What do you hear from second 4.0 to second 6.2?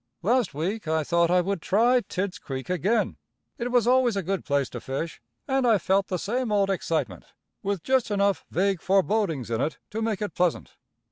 a good place to fish, and I felt the